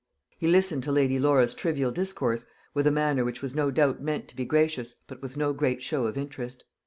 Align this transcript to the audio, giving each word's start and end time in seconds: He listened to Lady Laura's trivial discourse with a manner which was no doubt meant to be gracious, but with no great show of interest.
He 0.39 0.47
listened 0.47 0.81
to 0.85 0.91
Lady 0.91 1.19
Laura's 1.19 1.53
trivial 1.53 1.91
discourse 1.91 2.47
with 2.73 2.87
a 2.87 2.91
manner 2.91 3.23
which 3.23 3.43
was 3.43 3.53
no 3.53 3.69
doubt 3.69 4.01
meant 4.01 4.27
to 4.29 4.35
be 4.35 4.45
gracious, 4.45 4.95
but 5.05 5.21
with 5.21 5.37
no 5.37 5.53
great 5.53 5.83
show 5.83 6.07
of 6.07 6.17
interest. 6.17 6.63